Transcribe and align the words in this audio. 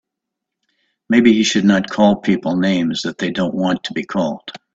Maybe 1.09 1.33
he 1.33 1.43
should 1.43 1.63
not 1.63 1.87
call 1.91 2.15
people 2.15 2.57
names 2.57 3.03
that 3.03 3.19
they 3.19 3.29
don't 3.29 3.53
want 3.53 3.83
to 3.83 3.93
be 3.93 4.03
called. 4.03 4.51